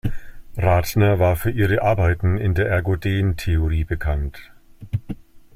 Ratner 0.57 1.19
war 1.19 1.35
für 1.35 1.51
ihre 1.51 1.83
Arbeiten 1.83 2.35
in 2.39 2.55
der 2.55 2.67
Ergodentheorie 2.67 3.83
bekannt. 3.83 4.51